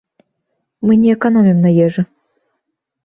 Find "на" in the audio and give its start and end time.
1.67-1.75